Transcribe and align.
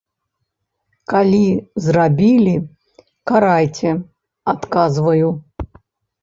Калі 1.11 1.41
зрабілі, 1.87 2.55
карайце, 3.33 3.93
адказваю. 4.57 5.29